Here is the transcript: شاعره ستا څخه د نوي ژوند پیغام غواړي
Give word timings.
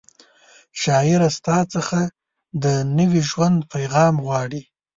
شاعره 0.81 1.29
ستا 1.37 1.57
څخه 1.73 1.99
د 2.63 2.65
نوي 2.97 3.21
ژوند 3.31 3.57
پیغام 3.73 4.15
غواړي 4.25 4.61